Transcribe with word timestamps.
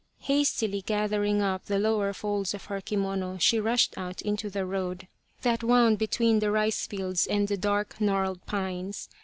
Hastily 0.21 0.81
gathering 0.81 1.43
up 1.43 1.65
the 1.65 1.77
lower 1.77 2.11
folds 2.11 2.55
of 2.55 2.65
her 2.65 2.81
kimono 2.81 3.37
she 3.37 3.59
rushed 3.59 3.95
out 3.99 4.19
into 4.23 4.49
the 4.49 4.65
road 4.65 5.07
that 5.43 5.63
wound 5.63 5.99
between 5.99 6.39
28 6.39 6.39
The 6.39 6.39
Quest 6.39 6.41
of 6.41 6.41
the 6.41 6.41
Sword 6.41 6.41
the 6.41 6.51
rice 6.51 6.87
fields 6.87 7.27
and 7.27 7.47
the 7.47 7.57
dark 7.57 8.01
gnarled 8.01 8.45
pines. 8.47 9.09